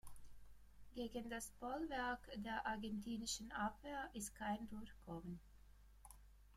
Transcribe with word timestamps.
Gegen 0.95 1.29
das 1.29 1.51
Bollwerk 1.59 2.27
der 2.37 2.65
argentinischen 2.65 3.51
Abwehr 3.51 4.09
ist 4.15 4.33
kein 4.33 4.67
Durchkommen. 4.69 5.39